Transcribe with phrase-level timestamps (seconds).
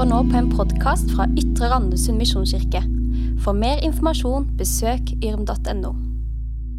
[0.00, 2.80] hører nå på en podkast fra Ytre Randesund misjonskirke.
[3.44, 5.90] For mer informasjon, besøk yrm.no.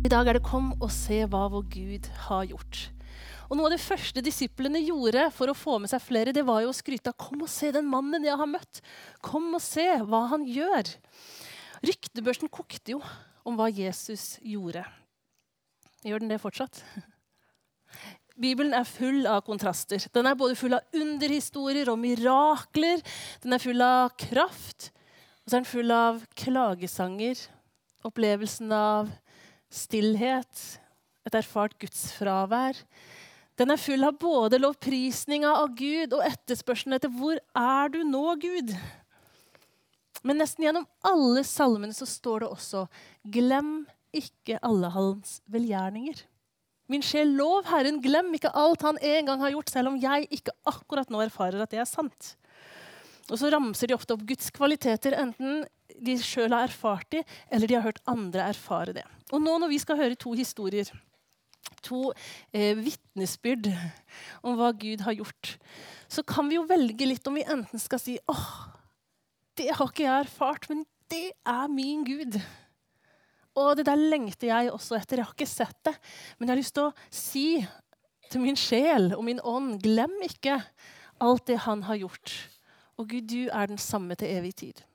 [0.01, 2.89] I dag er det 'Kom og se hva vår Gud har gjort'.
[3.51, 6.61] Og Noe av det første disiplene gjorde for å få med seg flere, det var
[6.61, 8.81] jo å skryte av 'Kom og se den mannen jeg har møtt'.
[9.21, 10.89] Kom og se hva han gjør.
[11.85, 13.03] Ryktebørsen kokte jo
[13.45, 14.83] om hva Jesus gjorde.
[16.03, 16.81] Gjør den det fortsatt?
[18.39, 20.01] Bibelen er full av kontraster.
[20.15, 23.03] Den er både full av underhistorier og mirakler.
[23.43, 24.91] Den er full av kraft.
[25.43, 27.41] Og så er den full av klagesanger.
[28.07, 29.11] Opplevelsen av
[29.71, 30.63] stillhet.
[31.27, 32.79] Et erfart gudsfravær.
[33.59, 38.35] Den er full av både lovprisninga av Gud og etterspørselen etter 'Hvor er du nå,
[38.41, 38.73] Gud?'
[40.23, 42.87] Men nesten gjennom alle salmene så står det også
[43.25, 46.23] 'Glem ikke alle hans velgjerninger'.
[46.91, 50.27] Min sjel, lov Herren, glem ikke alt han en gang har gjort, selv om jeg
[50.33, 52.33] ikke akkurat nå erfarer at det er sant.
[53.31, 55.63] Og så ramser de ofte opp Guds kvaliteter, enten
[56.01, 57.21] de sjøl har erfart de,
[57.53, 59.05] eller de har hørt andre erfare det.
[59.31, 60.89] Og nå når vi skal høre to historier,
[61.85, 62.09] to
[62.51, 63.69] eh, vitnesbyrd
[64.43, 65.55] om hva Gud har gjort,
[66.11, 68.49] så kan vi jo velge litt om vi enten skal si åh,
[69.59, 72.39] det har ikke jeg erfart, men det er min Gud.
[73.59, 75.19] Og det der lengter jeg også etter.
[75.19, 75.95] Jeg har ikke sett det,
[76.37, 77.47] men jeg har lyst til å si
[78.31, 80.61] til min sjel og min ånd glem ikke
[81.21, 82.31] alt det han har gjort.
[82.99, 84.85] Og Gud, du er den samme til evig tid.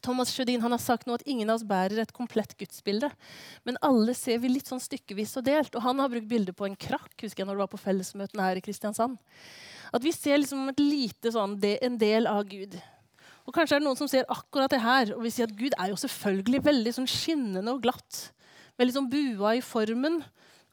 [0.00, 3.10] Thomas Sjødin har sagt nå at ingen av oss bærer et komplett gudsbilde.
[3.68, 5.74] Men alle ser vi litt sånn stykkevis og delt.
[5.76, 8.46] Og han har brukt bilde på en krakk husker jeg når det var på fellesmøtene
[8.46, 9.18] her i Kristiansand.
[9.92, 12.78] At vi ser liksom et lite sånn, en del av Gud.
[13.48, 15.74] Og Kanskje er det noen som ser akkurat det her og vil si at Gud
[15.76, 18.30] er jo selvfølgelig veldig sånn skinnende og glatt.
[18.80, 20.20] Veldig sånn bua i formen.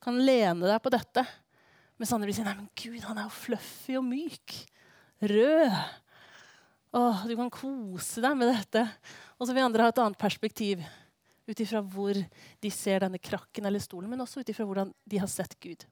[0.04, 1.24] Kan lene deg på dette.
[1.98, 4.58] Mens andre vil si nei, men Gud han er jo fluffy og myk.
[5.26, 5.80] Rød.
[6.98, 8.86] Åh, du kan kose deg med dette.
[9.38, 10.84] Og så vil andre ha et annet perspektiv.
[11.48, 15.20] Ut ifra hvor de ser denne krakken eller stolen, men også ut ifra hvordan de
[15.22, 15.88] har sett Gud.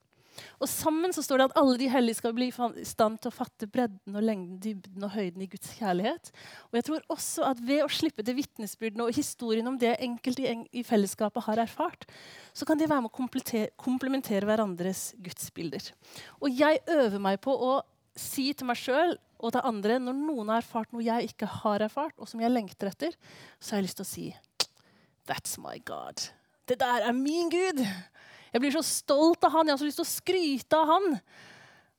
[0.60, 3.34] Og Sammen så står det at alle de hellige skal bli i stand til å
[3.34, 6.30] fatte bredden og lengden, dybden og høyden i Guds kjærlighet.
[6.70, 10.52] Og jeg tror også at Ved å slippe til vitnesbyrdene og historien om det enkelte
[10.70, 12.06] i fellesskapet har erfart,
[12.54, 15.90] så kan de være med å komplementere hverandres gudsbilder.
[16.40, 17.78] Og jeg øver meg på å
[18.16, 21.84] si til meg sjøl og til andre når noen har erfart noe jeg ikke har
[21.84, 23.16] erfart, og som jeg lengter etter,
[23.60, 24.26] så har jeg lyst til å si
[25.26, 26.22] That's my God.
[26.68, 27.82] Det der er min Gud.
[28.56, 29.68] Jeg blir så stolt av han.
[29.68, 31.18] Jeg har så lyst til å skryte av han.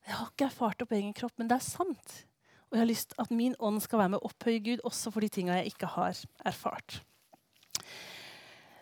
[0.08, 2.14] Jeg har ikke erfart det på egen kropp, men det er sant.
[2.66, 5.12] Og jeg har lyst til at min ånd skal være med å opphøye Gud også
[5.14, 6.18] for de tinga jeg ikke har
[6.50, 6.96] erfart.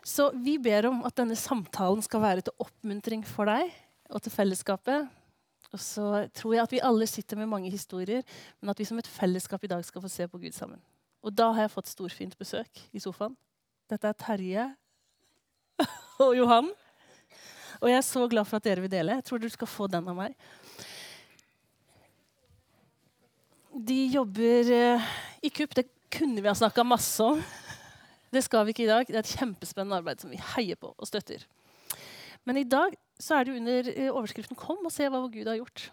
[0.01, 3.69] Så vi ber om at denne samtalen skal være til oppmuntring for deg
[4.09, 5.13] og til fellesskapet.
[5.69, 8.25] Og så tror jeg at vi alle sitter med mange historier,
[8.57, 10.81] men at vi som et fellesskap i dag skal få se på Gud sammen.
[11.21, 13.37] Og da har jeg fått storfint besøk i sofaen.
[13.85, 14.67] Dette er Terje
[16.25, 16.73] og Johan.
[17.81, 19.19] Og jeg er så glad for at dere vil dele.
[19.19, 20.33] Jeg tror du skal få den av meg.
[23.77, 25.11] De jobber uh,
[25.45, 25.75] i KUP.
[25.77, 27.43] Det kunne vi ha snakka masse om.
[28.33, 29.05] Det skal vi ikke i dag.
[29.07, 31.45] Det er et kjempespennende arbeid som vi heier på og støtter.
[32.47, 35.59] Men i dag så er det under uh, overskriften 'Kom og se hva Gud har
[35.59, 35.89] gjort'.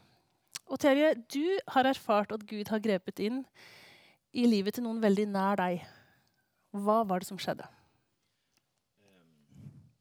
[0.73, 3.45] Og Terje, du har erfart at Gud har grepet inn
[4.33, 5.85] i livet til noen veldig nær deg.
[6.73, 7.67] Hva var det som skjedde?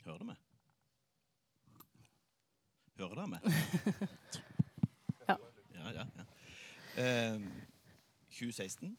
[0.06, 0.40] Hører du meg?
[2.98, 3.42] Hører dere meg?
[5.30, 5.36] ja.
[5.74, 6.26] ja, ja, ja.
[7.02, 7.46] Eh,
[8.30, 8.92] 2016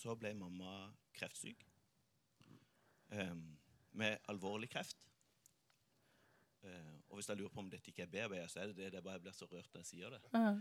[0.00, 0.74] så ble mamma
[1.18, 1.64] kreftsyk.
[3.10, 3.34] Eh,
[3.98, 5.08] med alvorlig kreft.
[6.62, 8.92] Eh, og hvis jeg lurer på om dette ikke er bearbeidet, så er det det.
[8.92, 10.22] Det bare jeg blir så rørt når jeg sier det.
[10.34, 10.60] Uh.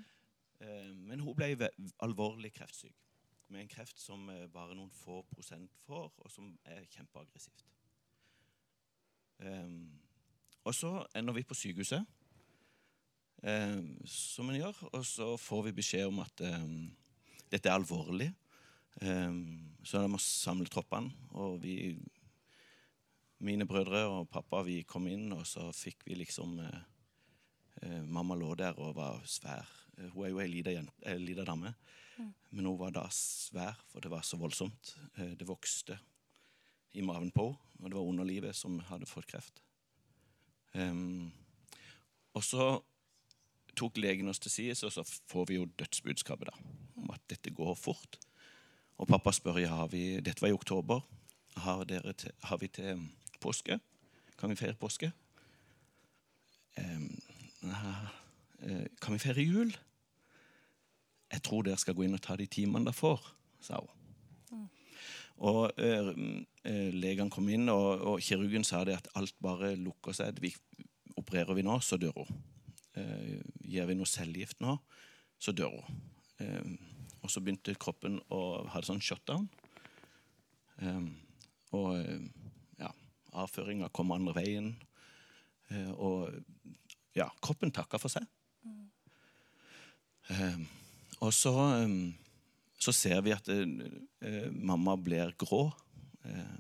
[1.08, 1.70] men hun ble
[2.04, 2.96] alvorlig kreftsyk.
[3.48, 7.66] Med en kreft som eh, bare noen få prosent får, og som er kjempeaggressivt.
[9.40, 10.02] Um,
[10.68, 12.04] og så ender vi på sykehuset
[13.44, 14.80] eh, som en gjør.
[14.94, 16.70] Og så får vi beskjed om at eh,
[17.50, 18.30] dette er alvorlig.
[19.02, 19.34] Eh,
[19.84, 21.12] så de må samle troppene.
[21.40, 21.96] Og vi,
[23.46, 26.82] mine brødre og pappa, vi kom inn, og så fikk vi liksom eh,
[27.84, 29.68] eh, Mamma lå der og var svær.
[30.14, 31.74] Hun er jo ei lita dame.
[32.20, 32.30] Mm.
[32.56, 34.96] Men hun var da svær, for det var så voldsomt.
[35.16, 35.98] det vokste
[36.96, 39.62] i maven på henne, og det var underlivet som hadde fått kreft.
[40.74, 41.32] Um,
[42.36, 42.66] og så
[43.80, 46.56] tok legen oss til side, og så får vi jo dødsbudskapet da,
[47.00, 48.20] om at dette går fort.
[49.00, 51.06] Og pappa spør ja, har vi, dette var i oktober.
[51.60, 53.06] Har, til, har vi til
[53.42, 53.80] påske?
[54.40, 55.12] Kan vi feire påske?
[56.80, 57.20] Um,
[59.02, 59.72] kan vi feire jul?
[61.30, 63.32] Jeg tror dere skal gå inn og ta de timene dere får.
[63.62, 63.96] sa hun.
[65.40, 66.10] Og eh,
[66.68, 70.40] eh, Legene kom inn, og, og kirurgen sa det at alt bare lukker seg.
[70.44, 70.52] Vi,
[71.20, 72.42] opererer vi nå, så dør hun.
[72.98, 73.40] Eh,
[73.70, 74.78] gir vi noe cellegift nå,
[75.40, 76.00] så dør hun.
[76.42, 76.72] Eh,
[77.20, 78.42] og så begynte kroppen å
[78.72, 79.50] ha det sånn shutdown.
[80.82, 81.04] Eh,
[81.78, 81.94] og
[82.80, 82.94] ja,
[83.38, 84.74] avføringa kom andre veien.
[86.02, 86.34] Og
[87.14, 88.26] ja, kroppen takka for seg.
[90.34, 90.64] Eh,
[91.20, 91.54] og så,
[92.80, 95.68] så ser vi at eh, mamma blir grå.
[96.26, 96.58] Eh,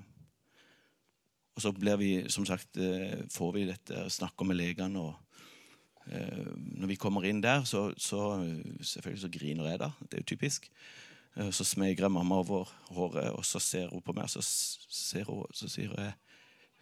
[1.56, 5.00] og så blir vi, som sagt, eh, får vi dette snakker med legene.
[5.00, 5.29] og
[6.80, 9.92] Når vi kommer inn der, så, så eh, selvfølgelig så griner jeg da.
[10.02, 10.70] Det er jo typisk.
[11.38, 15.24] Eh, Så smeger jeg mamma over håret, og så ser hun på meg, og så,
[15.28, 16.14] hun, så sier jeg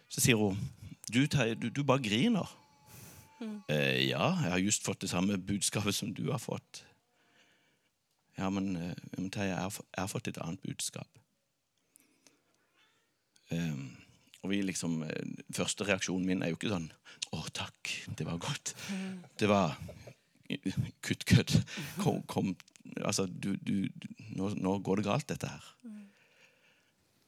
[0.08, 0.56] så sier hun
[1.12, 2.48] du, du, du bare griner.
[3.68, 6.84] Eh, ja, jeg har just fått det samme budskapet som du har fått.
[8.38, 11.08] Ja, men, eh, men Terje, jeg, har jeg har fått et annet budskap.
[13.50, 13.76] Eh,
[14.48, 16.88] og vi liksom, eh, Første reaksjonen min er jo ikke sånn
[17.28, 18.72] 'Å, takk, det var godt'.
[19.36, 19.76] Det var
[21.04, 21.52] kutt kødd.
[22.00, 22.56] Kom, kom,
[23.04, 25.66] altså, du, du, du, nå, nå går det galt, dette her.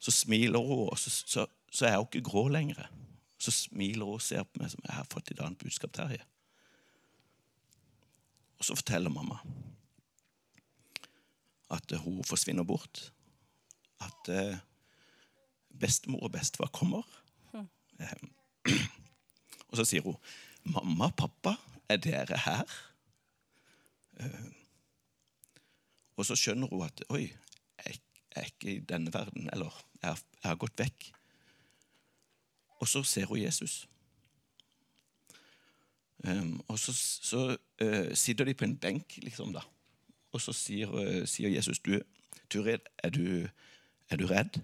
[0.01, 2.89] Så smiler hun, og så, så, så er hun ikke grå lenger.
[3.37, 6.25] Så smiler hun og ser på meg som jeg har fått et annet budskap, Terje.
[8.57, 9.37] Og så forteller mamma
[11.71, 13.13] at hun forsvinner bort.
[14.01, 14.57] At eh,
[15.81, 17.03] bestemor og bestefar kommer.
[18.01, 18.77] Eh,
[19.69, 20.17] og så sier hun
[20.65, 21.55] 'Mamma, pappa,
[21.89, 22.65] er dere her?'
[24.21, 24.51] Eh,
[26.17, 27.23] og så skjønner hun at 'Oi,
[27.87, 28.01] jeg,
[28.37, 29.71] jeg er ikke i denne verden', eller
[30.03, 31.13] 'jeg, har- jeg har gått vekk'.
[32.81, 33.87] Og så ser hun Jesus.
[36.25, 39.61] Um, og så, så uh, sitter de på en benk, liksom, da.
[40.33, 42.01] Og så sier, uh, sier Jesus du,
[42.51, 43.49] Turid, er du,
[44.11, 44.61] er du redd?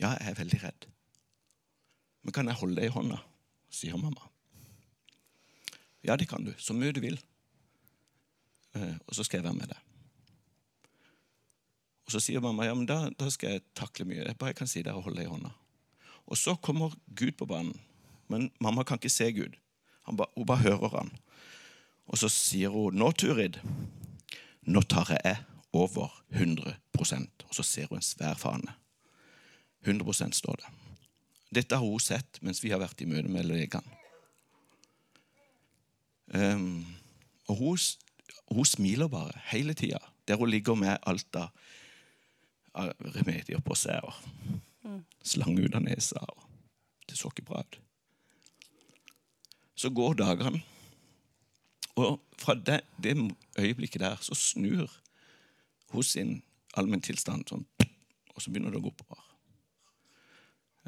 [0.00, 0.86] Ja, jeg er veldig redd.
[2.24, 3.20] Men kan jeg holde deg i hånda?
[3.70, 4.26] sier mamma.
[6.02, 6.52] Ja, det kan du.
[6.58, 7.20] Så mye du vil.
[8.74, 9.86] Eh, og så skal jeg være med deg.
[12.06, 14.24] Og så sier mamma ja, men da, da skal jeg takle mye.
[14.24, 15.52] Jeg bare kan si der og holde deg i hånda.
[16.26, 17.76] Og så kommer Gud på banen.
[18.30, 19.54] Men mamma kan ikke se Gud.
[20.10, 21.14] Ba, hun bare hører han.
[22.10, 23.60] Og så sier hun nå, Turid,
[24.66, 25.36] nå tar jeg
[25.70, 28.79] over 100% Og så ser hun en svær fane.
[29.86, 30.70] 100% står det.
[31.60, 33.96] Dette har hun sett mens vi har vært i møte med legene.
[36.30, 36.86] Um,
[37.50, 37.78] og hun,
[38.54, 39.98] hun smiler bare hele tida
[40.28, 41.50] der hun ligger med alt av
[43.16, 43.98] remedier på seg.
[44.06, 46.22] Og slange ut av nesa.
[46.22, 47.80] Og det så ikke bra ut.
[49.74, 50.60] Så går dagene,
[51.96, 53.14] og fra det, det
[53.58, 54.92] øyeblikket der så snur
[55.90, 56.34] hun sin
[56.76, 57.64] allmenntilstand sånn,
[58.34, 59.29] og så begynner det å gå oppover.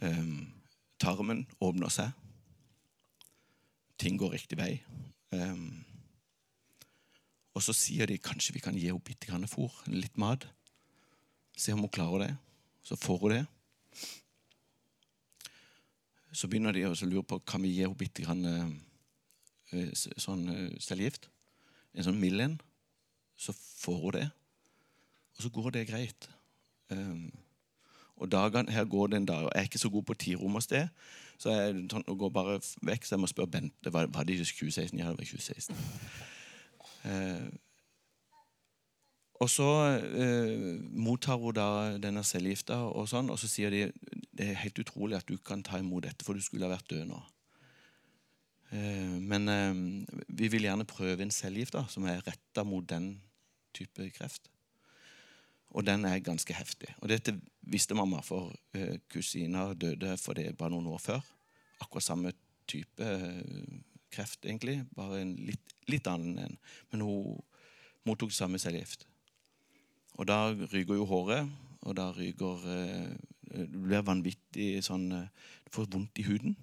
[0.01, 0.53] Um,
[1.03, 2.13] tarmen åpner seg.
[4.01, 4.77] Ting går riktig vei.
[5.33, 5.85] Um,
[7.53, 10.47] og så sier de kanskje vi kan gi henne bitte grann fôr, litt mat.
[11.57, 12.33] Se om hun klarer det.
[12.83, 13.43] Så får hun det.
[16.33, 20.79] Så begynner de å lure på kan vi gi henne bitte grann eh, sånn eh,
[20.81, 21.29] cellegift.
[21.93, 22.57] En sånn mild en.
[23.37, 24.29] Så får hun det.
[25.37, 26.29] Og så går det greit.
[26.93, 27.29] Um,
[28.17, 29.45] og dagene, Her går det en dag.
[29.45, 30.89] og Jeg er ikke så god på tidrom og sted,
[31.39, 33.05] så jeg sånn, går bare vekk.
[33.05, 33.93] Så jeg må spørre Bente.
[33.93, 34.99] Var, var det i 2016?
[34.99, 35.77] Ja, det var 2016.
[37.05, 37.51] Eh,
[39.43, 43.89] og så eh, mottar hun da denne cellegifta, og sånn, og så sier de
[44.33, 46.93] det er helt utrolig at du kan ta imot dette, for du skulle ha vært
[46.93, 47.19] død nå.
[48.73, 49.83] Eh, men eh,
[50.29, 53.17] vi vil gjerne prøve en cellegift som er retta mot den
[53.75, 54.49] type kreft.
[55.73, 56.91] Og den er ganske heftig.
[57.01, 57.35] Og dette
[57.73, 61.23] visste mamma, for eh, kusina døde for det bare noen år før.
[61.81, 62.35] Akkurat samme
[62.69, 63.79] type eh,
[64.13, 64.83] kreft, egentlig.
[64.97, 66.59] Bare en litt, litt annen en.
[66.93, 67.41] Men hun
[68.09, 69.07] mottok samme cellegift.
[70.21, 71.49] Og da ryker jo håret,
[71.83, 73.15] og da ryker eh,
[73.53, 76.55] Du blir vanvittig sånn Du får vondt i huden.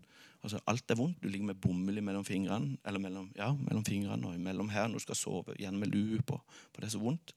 [0.41, 1.19] Altså Alt er vondt.
[1.21, 5.01] Du ligger med bomull mellom fingrene eller mellom, ja, mellom fingrene og mellom her når
[5.01, 5.57] du skal sove.
[5.59, 6.39] Gjerne med lue på,
[6.69, 7.33] for det er så vondt.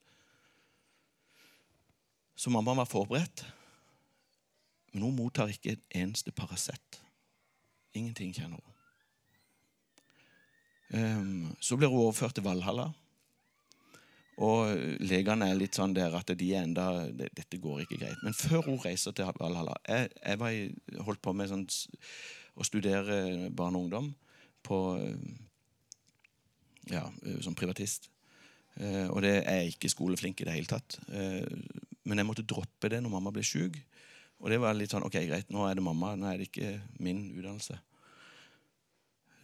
[2.34, 3.44] Så mamma var forberedt.
[4.92, 7.00] Men hun mottar ikke en eneste Paracet.
[7.94, 8.72] Ingenting kjenner hun.
[10.92, 12.90] Ehm, så blir hun overført til Valhalla.
[14.42, 18.20] Og legene er litt sånn der at de er enda Dette går ikke greit.
[18.24, 21.66] Men før hun reiser til Valhalla Jeg, jeg var holdt på med sånn,
[22.56, 24.08] å studere barn og ungdom
[24.64, 24.80] på
[26.90, 27.04] Ja,
[27.44, 28.08] som privatist.
[28.80, 30.96] Eh, og det er jeg ikke skoleflink i det hele tatt.
[32.08, 33.78] Men jeg måtte droppe det når mamma ble sjuk.
[34.42, 36.74] Og det var litt sånn OK, greit, nå er det mamma, nå er det ikke
[37.02, 37.76] min utdannelse.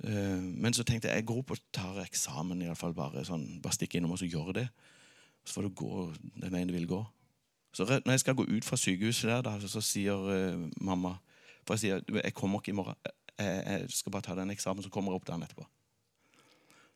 [0.04, 3.22] Eh, men så tenkte jeg jeg går opp og tar eksamen, i alle fall bare
[3.26, 4.66] sånn, bare stikke innom og så gjør det.
[5.46, 6.08] Så får du gå
[6.42, 6.98] den veien du vil gå.
[7.74, 11.18] Så når jeg skal gå ut fra sykehuset der, da, så sier eh, mamma
[11.66, 12.96] For jeg sier jeg kommer ikke i morgen.
[13.38, 15.66] Jeg, jeg skal bare ta den eksamen, så kommer jeg opp dagen etterpå.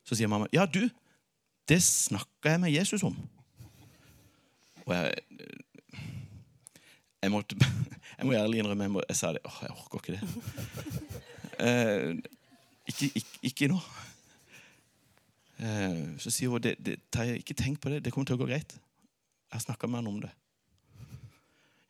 [0.03, 0.89] Så sier mamma ja, du,
[1.69, 3.15] det snakka jeg med Jesus om.
[4.87, 5.15] Og jeg
[7.23, 7.57] Jeg, måtte,
[8.19, 9.43] jeg må ærlig innrømme jeg, må, jeg sa det.
[9.47, 10.23] Åh, jeg orker ikke det.
[11.63, 12.17] Eh,
[12.89, 13.77] ikke, ikke, ikke nå.
[15.63, 18.01] Eh, så sier hun det, det, Terje, ikke tenk på det.
[18.03, 18.73] Det kommer til å gå greit.
[18.75, 20.33] Jeg har snakka med han om det.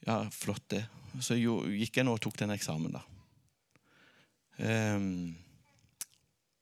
[0.05, 0.83] Ja, flott, det.
[1.23, 3.03] Så jo, gikk jeg nå og tok den eksamen, da.
[4.67, 5.35] Ehm,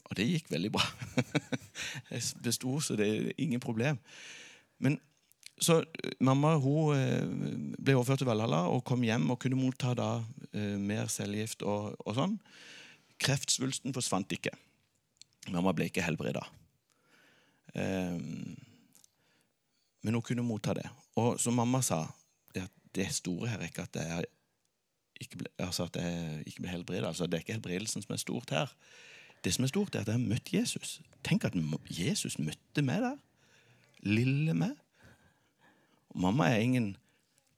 [0.07, 0.85] og det gikk veldig bra.
[2.13, 3.99] jeg besto, så det er ingen problem.
[4.79, 4.99] Men
[5.61, 9.93] så eh, mamma hun eh, ble overført til Valhalla og kom hjem og kunne motta
[9.99, 10.11] da
[10.53, 12.39] eh, mer cellegift og, og sånn.
[13.21, 14.55] Kreftsvulsten forsvant ikke.
[15.53, 16.43] Mamma ble ikke helbreda.
[17.77, 18.57] Ehm,
[20.01, 20.87] men hun kunne motta det.
[21.21, 22.07] Og som mamma sa,
[22.57, 22.65] det,
[22.97, 24.31] det store her er ikke at jeg
[25.21, 27.09] ikke ble, altså at jeg ikke ble helbreda.
[27.11, 28.73] Altså, det er ikke helbredelsen som er stort her.
[29.45, 31.01] Det som er stort, er at jeg har møtt Jesus.
[31.25, 31.57] Tenk at
[31.93, 33.19] Jesus møtte meg der.
[34.01, 34.79] Lille meg.
[36.11, 36.97] Og mamma er ingen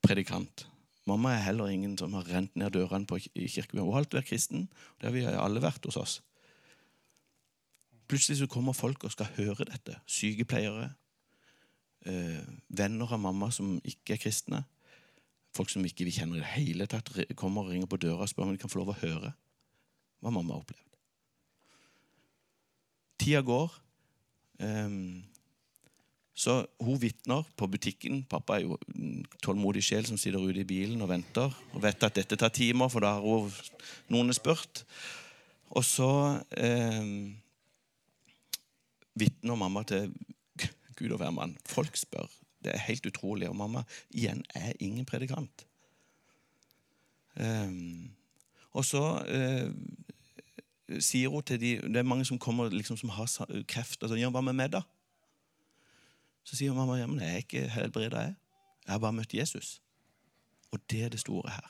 [0.05, 0.67] predikant.
[1.09, 3.79] Mamma er heller ingen som har rent ned dørene på, i kirken.
[3.79, 4.67] Hun har alltid vært kristen.
[5.01, 6.19] Det har vi alle vært hos oss.
[8.07, 9.97] Plutselig så kommer folk og skal høre dette.
[10.07, 10.93] Sykepleiere.
[12.05, 14.63] Eh, venner av mamma som ikke er kristne.
[15.55, 18.31] Folk som ikke vi kjenner i det hele tatt, kommer og ringer på døra og
[18.31, 19.33] spør om de kan få lov å høre
[20.23, 20.97] hva mamma har opplevd.
[23.19, 23.75] Tida går.
[24.63, 25.23] Ehm,
[26.33, 28.23] så hun vitner på butikken.
[28.25, 31.53] Pappa er jo en tålmodig sjel som sitter ute i bilen og venter.
[31.73, 33.51] Og vet at dette tar timer, for da har hun
[34.09, 34.81] noen spurt.
[35.77, 36.09] Og så
[36.57, 37.05] eh,
[39.13, 40.09] vitner mamma til
[40.97, 41.53] Gud og hvermann.
[41.69, 42.25] Folk spør.
[42.65, 43.51] Det er helt utrolig.
[43.51, 45.67] Og mamma igjen er ingen predikant.
[47.37, 47.77] Eh,
[48.73, 49.69] og så eh,
[50.97, 53.29] sier hun til de Det er mange som kommer liksom, som har
[53.69, 54.01] kreft.
[54.01, 54.81] Og ja, hva med meg, da?
[56.43, 58.35] Så sier mamma ja, men jeg er ikke helbreda, jeg.
[58.83, 59.77] Jeg har bare møtt Jesus.
[60.71, 61.69] Og det er det store her.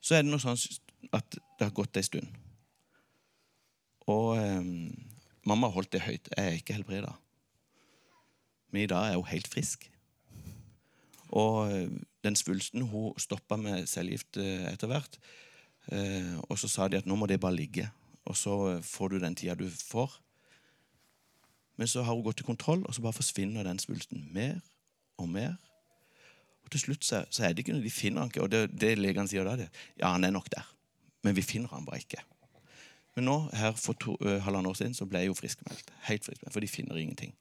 [0.00, 0.58] Så er det noe sånn
[1.14, 2.28] at det har gått ei stund.
[4.10, 4.70] Og eh,
[5.46, 6.30] mamma har holdt det høyt.
[6.32, 7.12] Jeg er ikke helbreda.
[8.70, 9.86] Men i dag er hun helt frisk.
[11.30, 11.92] Og eh,
[12.24, 15.20] den svulsten hun stoppa med cellegift eh, etter hvert.
[15.92, 17.86] Eh, og så sa de at nå må det bare ligge,
[18.28, 20.12] og så eh, får du den tida du får.
[21.80, 24.58] Men så har hun gått i kontroll, og så bare forsvinner den svulsten mer
[25.16, 25.54] og mer.
[26.60, 28.42] Og til slutt så, så er det ikke noe de finner han ikke.
[28.44, 30.66] Og det, det legene sier da, det ja, han er nok der.
[31.24, 32.20] Men vi finner han bare ikke.
[33.16, 35.88] Men nå, her for to, uh, halvannet år siden så ble jeg jo friskmeldt.
[36.10, 37.32] Helt friskmeldt, For de finner ingenting.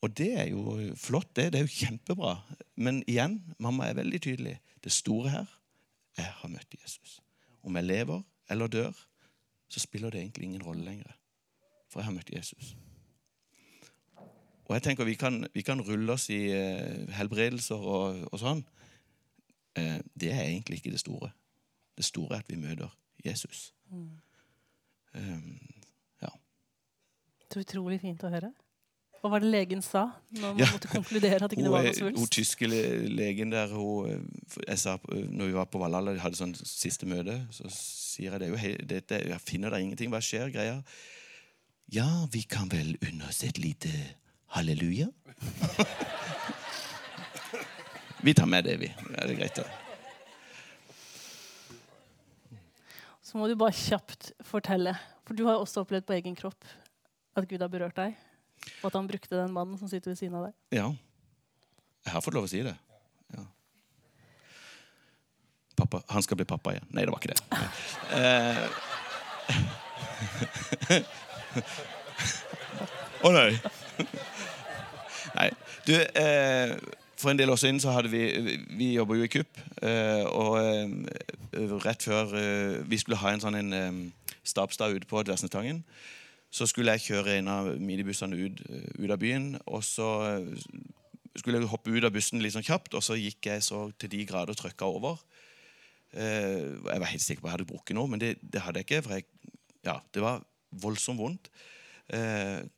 [0.00, 1.50] Og det er jo flott, det.
[1.52, 2.32] Det er jo kjempebra.
[2.80, 4.56] Men igjen, mamma er veldig tydelig.
[4.84, 5.54] Det store her
[6.16, 7.20] jeg har møtt Jesus.
[7.60, 9.06] Om jeg lever eller dør,
[9.68, 11.12] så spiller det egentlig ingen rolle lenger.
[11.92, 12.72] For jeg har møtt Jesus.
[14.66, 18.64] Og jeg tenker Vi kan, vi kan rulle oss i eh, helbredelser og, og sånn.
[19.78, 21.30] Eh, det er egentlig ikke det store.
[21.96, 22.90] Det store er at vi møter
[23.24, 23.72] Jesus.
[25.14, 25.40] Eh,
[26.22, 26.32] ja.
[27.52, 28.50] Så utrolig fint å høre.
[29.22, 30.04] Hva var det legen sa
[30.36, 30.66] når man Ja.
[30.74, 32.18] måtte konkludere at ikke det ikke var noe svulst?
[32.20, 34.26] hun tyske legen der hun,
[34.68, 38.40] jeg sa, Når vi var på Valhalla og hadde sånn siste møte, så sier jeg
[38.40, 40.10] det jo dette, jeg finner da ingenting.
[40.12, 40.50] Hva skjer?
[40.54, 40.82] greia?
[41.92, 43.90] Ja, vi kan vel unne oss et lite
[44.56, 45.08] halleluja?
[48.22, 48.94] vi tar med det, vi.
[49.08, 49.54] Det er greit.
[49.56, 49.62] da.
[53.22, 56.64] Så må du bare kjapt fortelle, for du har også opplevd på egen kropp
[57.36, 58.14] at Gud har berørt deg,
[58.80, 60.54] og at han brukte den mannen som sitter ved siden av deg.
[60.78, 60.88] Ja.
[62.06, 62.76] Jeg har fått lov å si det.
[63.36, 63.44] Ja.
[65.76, 66.88] Pappa, han skal bli pappa igjen.
[66.96, 67.40] Nei, det var ikke det.
[73.26, 73.50] Å nei.
[75.36, 75.50] Nei.
[75.86, 76.76] Du, eh,
[77.16, 79.58] for en del år siden så hadde vi Vi jobber jo i KUP.
[79.82, 84.00] Eh, og eh, rett før eh, vi skulle ha en sånn en eh,
[84.46, 85.82] stabsdag ute på Dversnetangen,
[86.50, 89.54] så skulle jeg kjøre en av minibussene ut, eh, ut av byen.
[89.66, 90.08] Og så
[91.36, 94.12] skulle jeg hoppe ut av bussen litt sånn kjapt, og så gikk jeg så til
[94.12, 95.18] de grader trøkka over.
[96.16, 98.86] Jeg var helt sikker på at jeg hadde brukket noe, men det, det hadde jeg
[98.86, 99.02] ikke.
[99.04, 99.26] For jeg,
[99.84, 100.40] ja, det var
[100.80, 101.50] voldsomt vondt.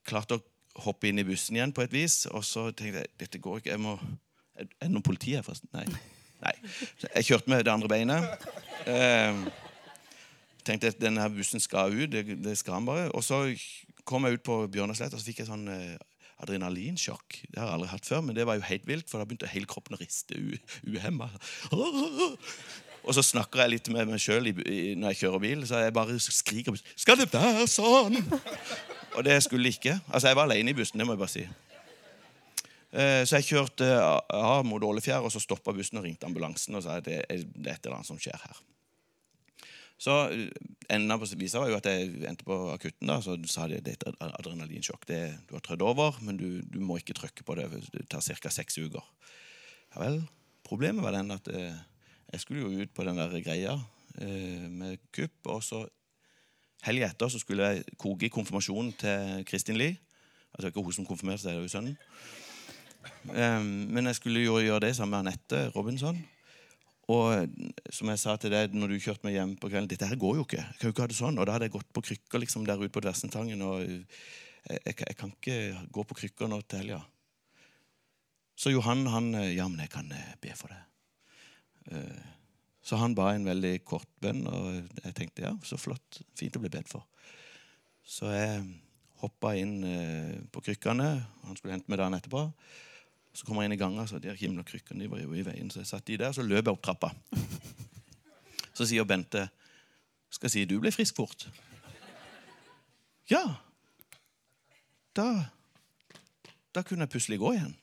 [0.08, 0.42] Klarte å
[0.84, 2.24] hoppe inn i bussen igjen på et vis.
[2.32, 3.74] Og så tenkte jeg dette går ikke.
[3.74, 3.98] jeg må...
[4.58, 5.70] Er det noen politi her, forresten?
[5.74, 5.86] Nei.
[6.42, 6.54] Nei.
[7.14, 8.46] Jeg kjørte med det andre beinet.
[8.86, 9.40] Eh,
[10.66, 12.10] tenkte at denne bussen skal ut.
[12.12, 13.08] Det, det skal han bare.
[13.14, 13.44] Og så
[14.08, 15.96] kom jeg ut på Bjørnasletta og så fikk jeg sånn eh,
[16.42, 17.40] adrenalinsjokk.
[17.50, 19.50] Det har jeg aldri hatt før, men det var jo helt vilt, for da begynte
[19.50, 20.38] hele kroppen å riste
[20.86, 21.30] uhemma.
[23.08, 25.66] Og så snakker jeg litt med meg sjøl når jeg kjører bil.
[25.66, 28.20] Så jeg bare skriker 'Skal det være sånn?'
[29.16, 30.00] Og det skulle ikke.
[30.12, 31.46] Altså, Jeg var alene i bussen, det må jeg bare si.
[32.92, 33.88] Eh, så jeg kjørte
[34.32, 37.42] av mot Ålefjær, og så stoppa bussen og ringte ambulansen og sa at det er
[37.42, 38.60] et eller annet som skjer her.
[39.98, 40.46] Så eh,
[40.94, 43.10] enden av visa var jo at jeg endte på akutten.
[43.10, 45.06] da, Så sa de at det er adrenalinsjokk.
[45.10, 47.68] Det, du har trødd over, men du, du, må ikke trykke på det.
[47.92, 48.52] Det tar ca.
[48.54, 49.04] seks uker.
[49.94, 50.22] Ja vel.
[50.68, 51.76] Problemet var den at eh,
[52.32, 53.74] jeg skulle jo ut på den der greia
[54.20, 55.38] eh, med kupp.
[55.50, 55.84] Og så
[56.86, 59.98] helga etter så skulle jeg koke i konfirmasjonen til Kristin Lie.
[60.54, 61.98] Altså ikke hun som konfirmerte seg, det er jo sønnen.
[63.28, 66.18] Um, men jeg skulle jo gjøre det sammen med Anette Robinson.
[67.08, 67.48] Og
[67.94, 70.40] som jeg sa til deg når du kjørte meg hjem på kvelden Dette her går
[70.40, 70.60] jo ikke.
[70.60, 71.38] Jeg kan jo ikke ha det sånn.
[71.40, 73.62] Og da hadde jeg gått på krykker liksom der ute på Dversentangen.
[73.64, 74.02] Og jeg,
[74.68, 77.00] jeg, jeg, kan ikke gå på krykker nå til helga.
[78.58, 80.82] Så Johan han Ja, men jeg kan eh, be for det.
[81.88, 82.37] Uh,
[82.88, 84.68] så han ba en veldig kort bønn, og
[85.04, 86.22] jeg tenkte ja, så flott.
[86.38, 87.04] Fint å bli bedt for.
[88.08, 88.62] Så jeg
[89.20, 91.08] hoppa inn uh, på krykkene.
[91.44, 92.46] Han skulle hente meg dagen etterpå.
[93.36, 95.68] Så kommer jeg inn i gangen, så de krykkene, de var jo i veien.
[95.68, 97.12] Så jeg satt de der, så løp jeg opp trappa.
[98.78, 99.48] Så sier Bente
[100.32, 101.44] skal jeg si du ble frisk fort.
[103.28, 103.42] Ja.
[105.16, 105.28] Da,
[106.72, 107.76] da kunne jeg plutselig gå igjen.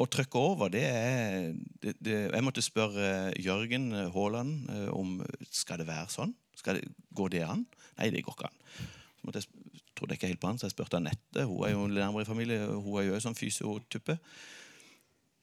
[0.00, 1.50] Å trykke over, det er
[1.82, 5.18] det, det, Jeg måtte spørre Jørgen Haaland eh, om
[5.52, 6.32] skal det være sånn.
[6.56, 7.66] Skal det, går det an?
[7.98, 8.86] Nei, det går ikke an.
[9.20, 11.44] Så måtte jeg trodde ikke helt på han, så jeg spurte Anette.
[11.44, 14.16] Hun er jo nærmere i familie, hun er jo sånn fysiotuppe.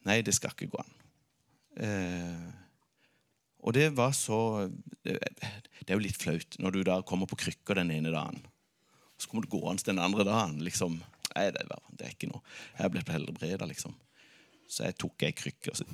[0.09, 0.95] Nei, det skal ikke gå an.
[1.85, 2.47] Eh,
[3.67, 4.39] og det var så
[5.05, 5.17] det,
[5.85, 8.41] er jo litt flaut når du da kommer på krykker den ene dagen.
[9.17, 10.57] Så kommer du gående den andre dagen.
[10.65, 10.99] liksom,
[11.35, 11.61] Nei, det
[12.01, 12.41] er ikke noe.
[12.79, 13.93] Jeg ble helbreda, liksom.
[14.67, 15.75] Så jeg tok ei krykke.
[15.75, 15.85] Så.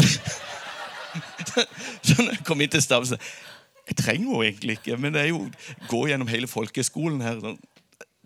[2.06, 3.18] så når jeg kom inn til staben,
[3.90, 5.42] jeg trenger jo egentlig ikke, men det er jo
[5.90, 7.58] gå gjennom hele folkeskolen her sånn,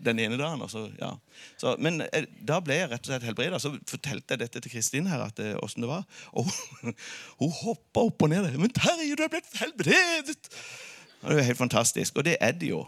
[0.05, 0.63] den ene dagen.
[0.69, 1.11] Så, ja.
[1.57, 3.59] så, men eh, da ble jeg rett og slett helbreda.
[3.61, 6.03] Så fortalte jeg dette til Kristin her, at eh, det var.
[6.35, 6.97] Og hun,
[7.41, 8.51] hun hoppa opp og ned.
[8.57, 10.51] 'Men Terje, du er blitt helbredet!'
[11.23, 12.19] Og det er helt fantastisk.
[12.19, 12.83] Og det er det jo.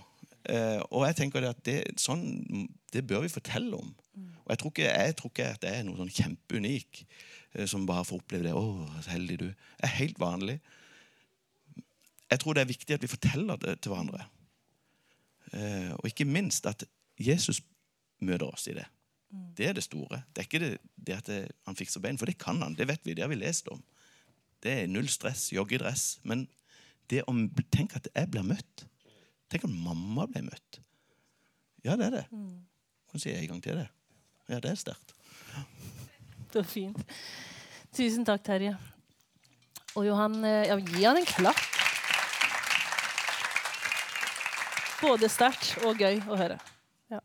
[0.46, 3.96] Eh, og jeg tenker at det, sånn, det bør vi fortelle om.
[4.46, 7.04] Og jeg tror ikke, jeg tror ikke at det er noe sånn kjempeunik
[7.54, 8.54] eh, som bare får oppleve det.
[8.56, 10.60] 'Å, så heldig du.' Det er helt vanlig
[12.28, 14.26] jeg tror det er viktig at vi forteller det til hverandre.
[15.56, 16.84] Eh, og ikke minst at
[17.20, 17.62] Jesus
[18.20, 18.86] møter oss i det.
[19.58, 20.22] Det er det store.
[20.34, 21.30] Det er ikke det, det at
[21.68, 22.76] han fikser bein, for det kan han.
[22.76, 23.82] Det vet vi, det har vi lest om.
[24.64, 26.20] Det er null stress, joggedress.
[26.24, 26.48] Men
[27.12, 28.88] det om, tenk at jeg blir møtt.
[29.52, 30.82] Tenk at mamma ble møtt.
[31.86, 32.26] Ja, det er det.
[32.32, 32.66] Mm.
[33.12, 33.88] Kan si en gang til det.
[34.48, 35.14] Ja, det er sterkt.
[36.48, 37.02] Det var fint.
[37.96, 38.76] Tusen takk, Terje.
[39.98, 41.60] Og Johan, eh, ja, gi han en klapp.
[45.02, 46.58] Både sterkt og gøy å høre.
[47.12, 47.20] Ja.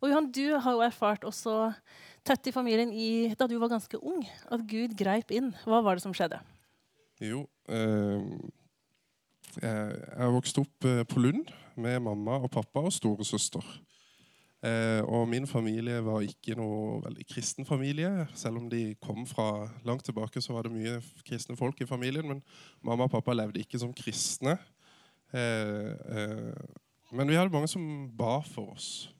[0.00, 1.72] Og Johan, du har jo erfart også
[2.24, 5.52] tett i familien i, da du var ganske ung, at Gud greip inn.
[5.64, 6.40] Hva var det som skjedde?
[7.22, 8.28] Jo, eh,
[9.62, 13.64] jeg har vokst opp eh, på Lund med mamma og pappa og storesøster.
[14.64, 18.26] Eh, og min familie var ikke noe veldig kristen familie.
[18.34, 22.28] Selv om de kom fra langt tilbake, så var det mye kristne folk i familien.
[22.28, 22.40] Men
[22.84, 24.56] mamma og pappa levde ikke som kristne.
[25.34, 26.54] Eh, eh,
[27.12, 29.10] men vi hadde mange som ba for oss.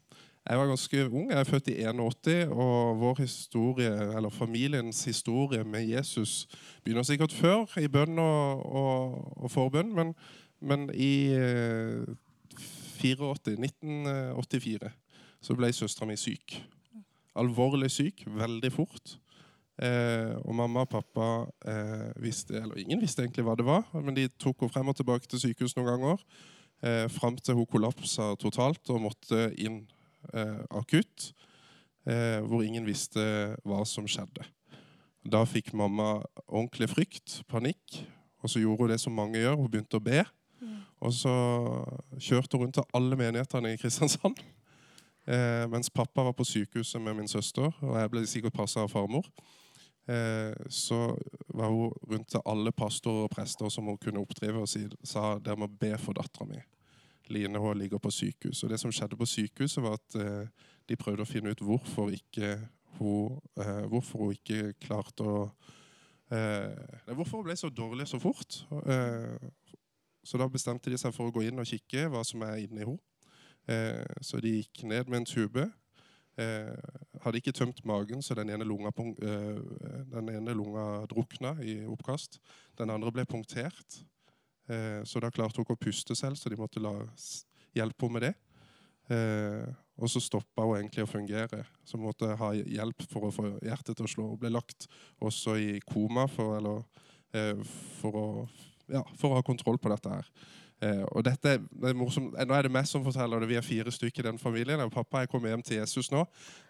[0.48, 1.30] Jeg var ganske ung.
[1.30, 6.46] Jeg er født i 81, og vår historie, eller familiens historie med Jesus
[6.84, 8.98] begynner sikkert før, i bønn og, og,
[9.44, 10.12] og forbønn, men,
[10.60, 11.32] men i
[13.00, 14.92] 84, eh, 1984
[15.44, 16.56] så ble søstera mi syk.
[17.36, 19.18] Alvorlig syk, veldig fort.
[19.82, 21.28] Eh, og mamma og pappa
[21.66, 24.94] eh, visste Eller ingen visste egentlig hva det var, men de tok henne frem og
[24.94, 26.20] tilbake til sykehus noen ganger
[26.86, 29.82] eh, fram til hun kollapsa totalt og måtte inn
[30.32, 31.32] eh, akutt.
[32.04, 33.22] Eh, hvor ingen visste
[33.64, 34.44] hva som skjedde.
[35.24, 38.02] Da fikk mamma ordentlig frykt, panikk.
[38.44, 40.20] Og så gjorde hun det som mange gjør, hun begynte å be.
[40.60, 40.82] Mm.
[41.00, 41.32] Og så
[42.20, 44.42] kjørte hun rundt til alle menighetene i Kristiansand.
[45.26, 48.90] Eh, mens pappa var på sykehuset med min søster, og jeg ble sikkert passa av
[48.92, 49.28] farmor.
[50.08, 51.16] Eh, så
[51.48, 55.38] var hun rundt til alle pastorer og prester som hun kunne oppdrive, og si, sa
[55.40, 56.60] dere må be for dattera mi.
[57.32, 58.62] Line hun ligger på sykehus.
[58.64, 60.48] Og Det som skjedde på sykehuset, var at eh,
[60.88, 62.58] de prøvde å finne ut hvorfor ikke
[62.98, 65.38] hun, eh, hvorfor hun ikke klarte å
[66.30, 68.66] eh, Hvorfor hun ble så dårlig så fort.
[68.84, 69.48] Eh,
[70.24, 72.84] så da bestemte de seg for å gå inn og kikke hva som er inni
[72.84, 73.00] henne.
[73.70, 75.64] Eh, så de gikk ned med en tube.
[76.36, 76.74] Eh,
[77.22, 79.60] hadde ikke tømt magen, så den ene lunga, eh,
[80.10, 82.40] den ene lunga drukna i oppkast.
[82.78, 84.02] Den andre ble punktert.
[84.68, 86.92] Eh, så da klarte hun ikke å puste selv, så de måtte la,
[87.74, 88.34] hjelpe henne med det.
[89.14, 89.66] Eh,
[90.00, 91.64] og så stoppa hun egentlig å fungere.
[91.84, 94.28] Så hun måtte ha hjelp for å få hjertet til å slå.
[94.32, 94.88] Hun ble lagt
[95.22, 96.82] også i koma for, eller,
[97.34, 97.60] eh,
[98.00, 98.48] for, å,
[98.90, 100.30] ja, for å ha kontroll på dette her.
[100.82, 102.34] Eh, og dette det er morsomt.
[102.34, 103.48] Nå er det meg som forteller det.
[103.52, 104.80] Vi er fire stykker i den familien.
[104.84, 106.24] Og pappa er kommet hjem til Jesus nå.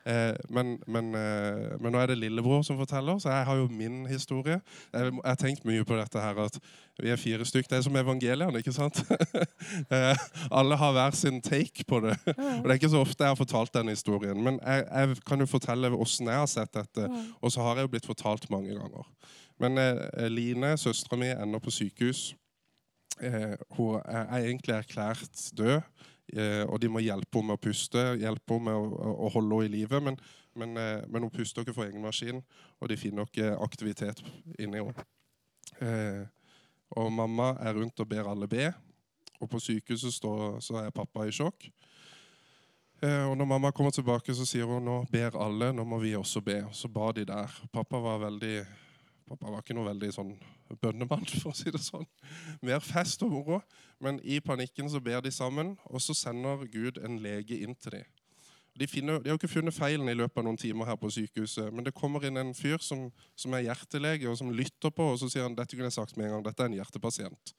[0.07, 3.69] Eh, men, men, eh, men, nå er det lillebror som forteller, så jeg har jo
[3.73, 4.61] min historie.
[4.93, 6.59] Jeg, jeg har tenkt mye på dette her, at
[7.01, 7.71] vi er fire stykker.
[7.71, 9.03] Det er som evangeliene, ikke sant?
[9.95, 10.21] Eh,
[10.53, 12.15] alle har hver sin take på det.
[12.27, 14.39] Og det er ikke så ofte jeg har fortalt den historien.
[14.45, 17.09] Men jeg, jeg kan jo fortelle åssen jeg har sett dette.
[17.41, 19.09] Og så har jeg jo blitt fortalt mange ganger.
[19.63, 22.44] Men eh, Line, søstera mi, ender på sykehus eh,
[23.21, 25.81] hun er, egentlig erklært død.
[26.33, 29.59] Eh, og de må hjelpe henne med å puste, hjelpe henne med å, å holde
[29.59, 30.01] henne i live.
[30.03, 30.17] Men,
[30.57, 32.41] men, eh, men, hun puster ikke for egen maskin,
[32.81, 34.23] og de finner ikke aktivitet
[34.59, 35.07] inni henne.
[35.85, 36.25] Eh,
[36.95, 38.71] og mamma er rundt og ber alle be.
[39.43, 41.69] Og på sykehuset står, så er pappa i sjokk.
[43.03, 46.15] Eh, og når mamma kommer tilbake, så sier hun nå ber alle, nå må vi
[46.17, 46.63] også be.
[46.73, 47.53] Så ba de der.
[47.75, 48.63] Pappa var veldig
[49.25, 50.35] Pappa var ikke noe veldig sånn
[50.83, 52.05] bønnemann, for å si det sånn.
[52.65, 53.63] Mer fest og moro.
[54.05, 57.99] Men i panikken så ber de sammen, og så sender Gud en lege inn til
[57.99, 58.13] dem.
[58.75, 61.69] De, finner, de har ikke funnet feilen i løpet av noen timer her på sykehuset,
[61.71, 63.07] men det kommer inn en fyr som,
[63.39, 66.19] som er hjertelege, og som lytter på, og så sier han dette kunne jeg sagt
[66.19, 67.55] med en gang, dette er en hjertepasient.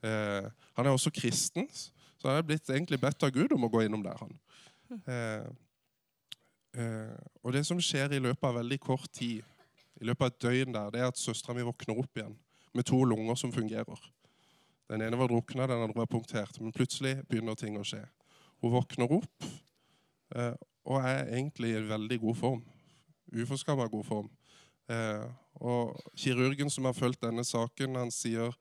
[0.00, 1.68] Eh, han er også kristen,
[2.16, 4.16] så han er blitt egentlig bedt av Gud om å gå innom der.
[4.22, 4.32] han.
[4.96, 5.44] Eh,
[6.80, 9.44] eh, og det som skjer i løpet av veldig kort tid,
[10.00, 12.36] i løpet av et døgn der, det er at søstera mi våkner opp igjen
[12.76, 14.00] med to lunger som fungerer.
[14.90, 16.60] Den ene var drukna, den andre var punktert.
[16.60, 18.04] Men plutselig begynner ting å skje.
[18.62, 19.46] Hun våkner opp
[20.36, 20.54] eh,
[20.86, 22.60] og er egentlig i veldig god form.
[23.34, 24.28] Uforskamma god form.
[24.92, 25.24] Eh,
[25.58, 28.52] og kirurgen som har fulgt denne saken, han sier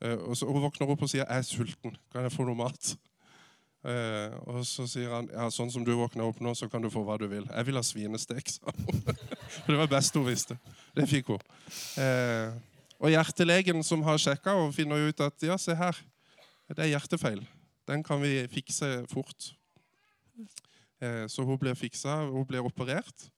[0.00, 1.96] eh, Hun våkner opp og sier 'Jeg er sulten.
[2.12, 2.96] Kan jeg få noe mat?'
[3.86, 7.04] Og så sier han ja, sånn som du våkner opp nå, så kan du få
[7.06, 7.46] hva du vil.
[7.46, 8.98] Jeg vil ha svinestek, sa hun.
[9.66, 10.56] Det var det beste hun visste.
[10.96, 11.42] Det fikk hun.
[12.00, 12.56] Eh,
[12.96, 15.98] og hjertelegen som har sjekka finner ut at ja, se her,
[16.72, 17.42] det er hjertefeil.
[17.86, 19.52] Den kan vi fikse fort.
[21.00, 23.28] Eh, så hun blir fiksa, hun blir operert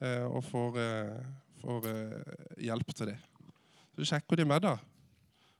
[0.00, 1.16] eh, og får, eh,
[1.62, 2.34] får eh,
[2.68, 3.18] hjelp til det.
[3.98, 4.78] Så sjekker de med, da.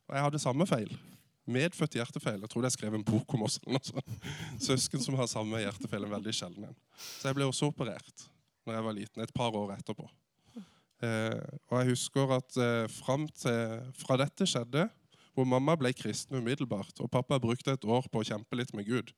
[0.08, 0.92] Og jeg hadde samme feil.
[1.52, 2.40] Medfødt hjertefeil.
[2.40, 3.58] Jeg tror det er skrevet en bok om oss.
[4.62, 6.06] Søsken som har samme hjertefeil.
[6.06, 8.28] En veldig sjelden Så jeg ble også operert
[8.66, 10.08] når jeg var liten, et par år etterpå.
[11.02, 14.86] Eh, og jeg husker at eh, fram til, fra dette skjedde,
[15.32, 18.86] hvor mamma ble kristen umiddelbart, og pappa brukte et år på å kjempe litt med
[18.86, 19.10] Gud.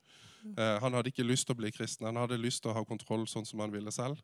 [0.57, 2.85] Eh, han hadde ikke lyst til å bli kristen, han hadde lyst til å ha
[2.87, 4.21] kontroll sånn som han ville selv.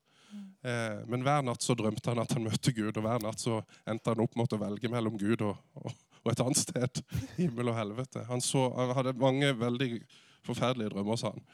[0.63, 3.61] Eh, men hver natt så drømte han at han møtte Gud, og hver natt så
[3.89, 7.03] endte han opp med å velge mellom Gud og, og, og et annet sted.
[7.41, 8.25] Himmel og helvete.
[8.29, 9.91] Han, så, han hadde mange veldig
[10.47, 11.45] forferdelige drømmer, sa han,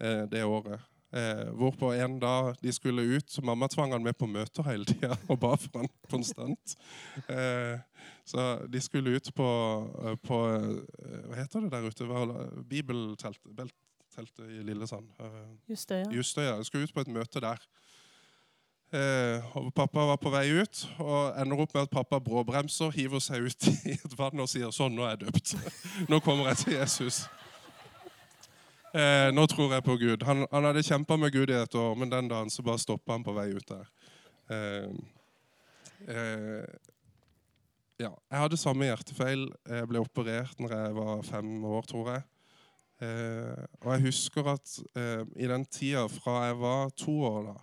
[0.00, 0.82] eh, det året.
[1.14, 4.84] Eh, hvorpå en dag de skulle ut, så mamma tvang han med på møter hele
[4.88, 6.74] tida og ba for han konstant.
[7.30, 7.78] Eh,
[8.26, 9.48] så de skulle ut på,
[10.02, 12.62] eh, på eh, Hva heter det der ute?
[12.66, 15.06] Bibelteltet i Lillesand.
[15.20, 16.10] Eh, Justøya.
[16.10, 16.58] Justøya.
[16.58, 17.62] De skulle ut på et møte der.
[18.94, 23.22] Eh, og Pappa var på vei ut og ender opp med at pappa bråbremser, hiver
[23.22, 25.54] seg ut i et vann og sier sånn, nå er jeg døpt.
[26.10, 27.24] Nå kommer jeg til Jesus.
[28.94, 30.22] Eh, nå tror jeg på Gud.
[30.22, 33.16] Han, han hadde kjempa med Gud i et år, men den dagen så bare stoppa
[33.16, 33.88] han på vei ut der.
[34.54, 34.92] Eh,
[36.14, 36.68] eh,
[37.98, 39.48] ja, jeg hadde samme hjertefeil.
[39.66, 42.22] Jeg ble operert når jeg var fem år, tror jeg.
[43.02, 47.54] Eh, og jeg husker at eh, i den tida fra jeg var to år, da,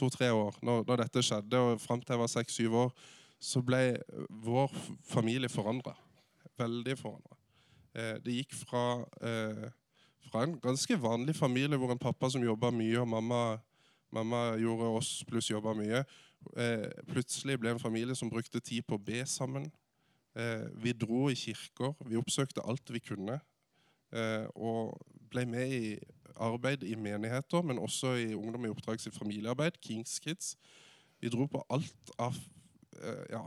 [0.00, 2.94] to-tre år, når, når, dette skjedde, og fram til jeg var seks-syv år,
[3.36, 3.82] så ble
[4.48, 4.72] vår
[5.12, 5.92] familie forandra.
[6.60, 7.36] Veldig forandra.
[7.92, 8.84] Eh, det gikk fra
[10.28, 13.40] fra en ganske vanlig familie hvor en pappa som jobba mye, og mamma,
[14.14, 16.02] mamma gjorde oss pluss jobba mye,
[16.56, 19.70] eh, plutselig ble en familie som brukte tid på å be sammen.
[20.36, 23.40] Eh, vi dro i kirker, vi oppsøkte alt vi kunne.
[24.12, 24.98] Eh, og
[25.30, 25.98] ble med i
[26.40, 30.56] arbeid i menigheter, men også i Ungdom i oppdrag sitt familiearbeid, Kings Kids.
[31.20, 32.38] Vi dro på alt av
[33.30, 33.42] ja,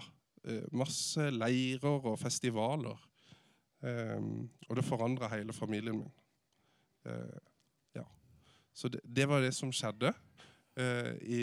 [0.72, 3.02] masse leirer og festivaler.
[3.84, 6.14] Og det forandra hele familien min.
[7.06, 7.38] Eh,
[7.96, 8.06] ja.
[8.74, 10.14] Så det, det var det som skjedde
[10.80, 11.42] eh, i,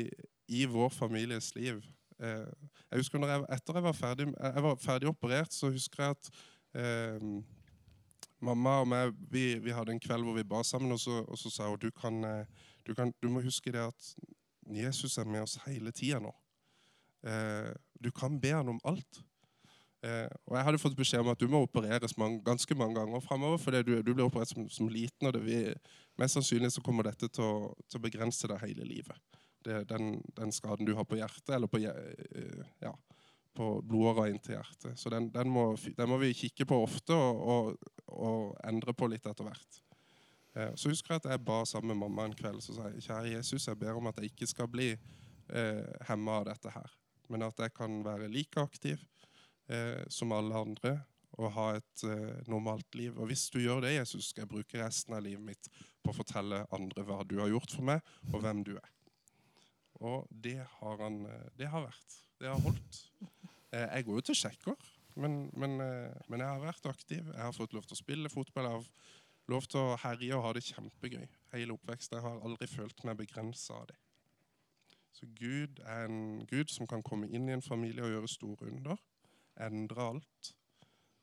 [0.49, 1.83] i vår families liv.
[2.21, 2.51] Eh,
[2.91, 6.19] jeg husker når jeg, Etter jeg var ferdig, jeg var ferdig operert, så husker jeg
[6.19, 6.31] at
[8.39, 11.39] mamma og meg vi, vi, hadde en kveld hvor vi ba sammen, og så, og
[11.39, 12.23] så sa hun du, kan,
[12.87, 14.13] du, kan, du må huske det at
[14.71, 16.31] Jesus er med oss hele tida nå.
[17.27, 17.73] Eh,
[18.05, 19.23] du kan be han om alt.
[20.01, 23.21] Eh, og Jeg hadde fått beskjed om at du må opereres mange, ganske mange ganger
[23.21, 23.59] framover.
[23.59, 25.61] fordi du, du blir operert som, som liten, og det vi,
[26.19, 29.21] mest sannsynlig så kommer dette til å, til å begrense deg hele livet.
[29.65, 32.95] Det, den, den, skaden du har på hjertet, eller på, eh, ja,
[33.57, 34.97] på blodåra inntil hjertet.
[34.97, 39.11] Så den, den, må, den, må, vi kikke på ofte og, og, og endre på
[39.13, 39.83] litt etter hvert.
[40.57, 43.37] Eh, så husker jeg at jeg ba sammen med mamma en kveld så sa kjære
[43.37, 46.97] Jesus, jeg ber om at jeg ikke skal bli eh, hemma av dette her,
[47.29, 49.05] men at jeg kan være like aktiv
[49.71, 50.99] eh, som alle andre
[51.41, 53.17] og ha et eh, normalt liv.
[53.17, 55.71] Og hvis du gjør det, Jesus, skal jeg bruke resten av livet mitt
[56.03, 58.91] på å fortelle andre hva du har gjort for meg, og hvem du er.
[60.01, 62.19] Og det har, han, eh, det har vært.
[62.41, 63.01] Det har holdt.
[63.71, 67.25] Eh, jeg går jo til sjekker, men, men, eh, men, jeg har vært aktiv.
[67.25, 68.69] Jeg har fått lov til å spille fotball.
[68.69, 71.27] Jeg har lov til å herje og ha det kjempegøy.
[71.55, 72.19] Hele oppveksten.
[72.19, 73.99] Jeg har aldri følt meg begrensa av det.
[75.15, 78.69] Så Gud er en Gud som kan komme inn i en familie og gjøre store
[78.71, 79.01] under
[79.61, 80.53] endre alt.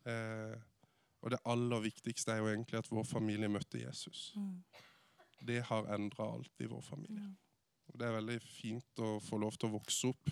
[0.08, 0.58] Eh,
[1.26, 4.32] og det aller viktigste er jo egentlig at vår familie møtte Jesus.
[4.36, 4.64] Mm.
[5.48, 7.26] Det har endra alt i vår familie.
[7.26, 7.38] Mm.
[7.88, 10.32] Og Det er veldig fint å få lov til å vokse opp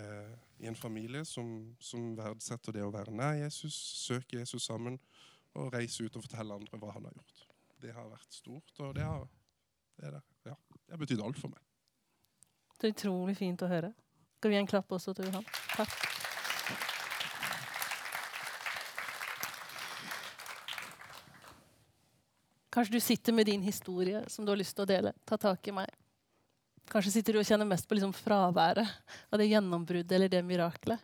[0.00, 4.98] eh, i en familie som, som, verdsetter det å være nær Jesus, søke Jesus sammen
[5.54, 7.44] og reise ut og fortelle andre hva han har gjort.
[7.84, 9.28] Det har vært stort, og det har,
[10.00, 11.62] det der, ja, det har betydd alt for meg.
[12.80, 13.92] Det er utrolig fint å høre.
[14.40, 15.46] Skal vi gi en klapp også til Johan?
[15.76, 16.13] Takk.
[22.74, 25.12] Kanskje du sitter med din historie som du har lyst til å dele.
[25.22, 25.90] Ta tak i meg.
[26.90, 28.88] Kanskje sitter du og kjenner mest på liksom fraværet
[29.30, 30.98] av det gjennombruddet eller det miraklet.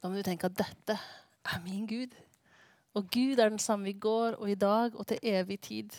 [0.00, 2.16] Da må du tenke at dette er min Gud.
[2.96, 5.92] Og Gud er den samme i går og i dag og til evig tid.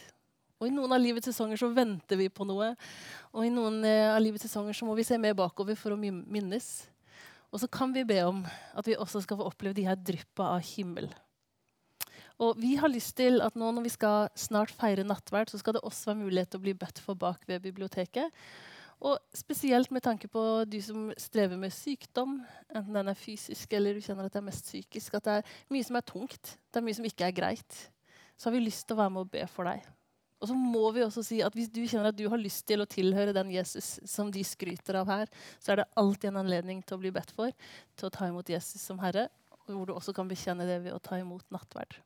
[0.58, 2.74] Og I noen av livets sesonger så venter vi på noe.
[3.32, 6.02] Og i noen eh, av livets sesonger så må vi se mer bakover for å
[6.02, 6.72] minnes.
[7.54, 8.41] Og så kan vi be om
[8.78, 11.10] at vi også skal få oppleve de her dryppa av himmel.
[12.41, 15.77] Og vi har lyst til at nå når vi skal snart feire nattverd, så skal
[15.77, 18.34] det også være mulighet til å bli bedt for bak ved biblioteket.
[19.01, 23.97] Og spesielt med tanke på du som strever med sykdom, enten den er fysisk eller
[23.97, 26.82] du kjenner at det er mest psykisk, at det er mye som er tungt, det
[26.82, 27.80] er mye som ikke er greit,
[28.38, 29.89] så har vi lyst til å være med og be for deg.
[30.41, 32.82] Og så må vi også si at Hvis du kjenner at du har lyst til
[32.82, 35.30] å tilhøre den Jesus som de skryter av her,
[35.62, 37.54] så er det alltid en anledning til å bli bedt for,
[37.93, 39.27] til å ta imot Jesus som Herre,
[39.69, 42.01] hvor du også kan bekjenne det ved å ta imot nattverd.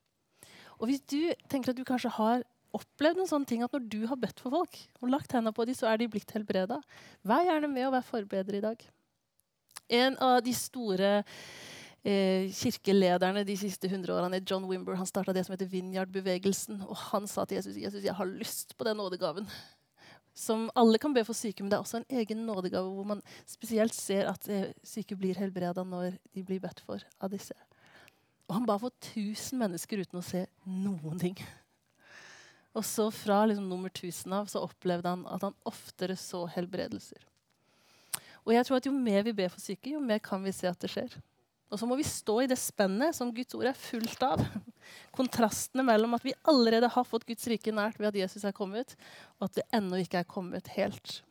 [0.80, 2.44] Og hvis du tenker at du kanskje har
[2.76, 5.64] opplevd noen sånne ting at når du har bedt for folk, og lagt hendene på
[5.68, 6.80] dem, så er de blitt helbreda,
[7.26, 8.82] vær gjerne med og vær forbedrer i dag.
[9.96, 11.12] En av de store
[12.06, 16.82] eh, kirkelederne de siste hundre årene, John Wimber, han starta det som heter Vineyard-bevegelsen.
[16.86, 19.48] Og han sa til Jesus Jesus, jeg har lyst på den nådegaven.
[20.36, 23.22] Som alle kan be for syke, men det er også en egen nådegave hvor man
[23.48, 27.56] spesielt ser at eh, syke blir helbreda når de blir bedt for av disse.
[28.46, 31.38] Og han ba for 1000 mennesker uten å se noen ting.
[32.76, 37.24] Og så fra liksom nummer 1000 av så opplevde han at han oftere så helbredelser.
[38.46, 40.68] Og jeg tror at Jo mer vi ber for syke, jo mer kan vi se
[40.70, 41.16] at det skjer.
[41.66, 44.44] Og så må vi stå i det spennet som Guds ord er fullt av.
[45.16, 48.94] Kontrastene mellom at vi allerede har fått Guds rike nært ved at Jesus er kommet,
[49.40, 51.24] og at det ennå ikke er kommet helt.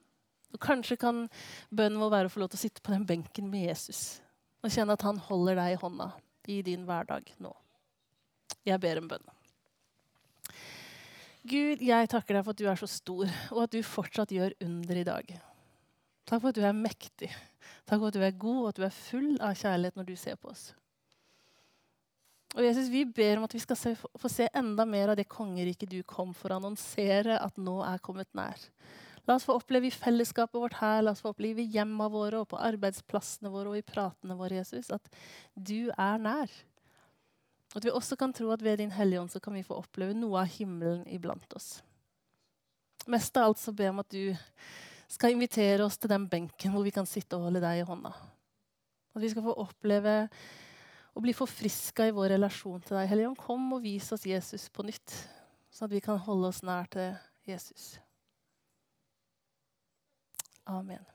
[0.52, 1.24] Og Kanskje kan
[1.72, 4.20] bønnen vår være å få lov til å sitte på den benken med Jesus
[4.66, 6.08] og kjenne at han holder deg i hånda
[6.52, 7.52] i din hverdag nå.
[8.66, 9.34] Jeg ber en bønn.
[11.46, 14.56] Gud, jeg takker deg for at du er så stor, og at du fortsatt gjør
[14.66, 15.28] under i dag.
[16.26, 17.30] Takk for at du er mektig.
[17.86, 20.16] Takk for at du er god, og at du er full av kjærlighet når du
[20.18, 20.72] ser på oss.
[22.56, 25.28] Og Jesus, Vi ber om at vi skal se, få se enda mer av det
[25.30, 28.58] kongeriket du kom for å annonsere at nå er kommet nær.
[29.26, 32.44] La oss få oppleve i fellesskapet vårt her, la oss få oppleve i hjemmene våre
[32.44, 35.10] og på arbeidsplassene våre og i pratene våre, Jesus, at
[35.56, 36.52] du er nær.
[37.76, 40.16] At vi også kan tro at ved Din Hellige Ånd så kan vi få oppleve
[40.16, 41.80] noe av himmelen iblant oss.
[43.12, 44.36] Mest av alt så ber jeg om at du
[45.12, 48.14] skal invitere oss til den benken hvor vi kan sitte og holde deg i hånda.
[49.16, 50.16] At vi skal få oppleve
[51.16, 53.10] å bli forfriska i vår relasjon til deg.
[53.10, 55.20] Hellige Ånd, kom og vis oss Jesus på nytt,
[55.72, 57.14] sånn at vi kan holde oss nær til
[57.48, 57.96] Jesus.
[60.68, 61.06] Amen.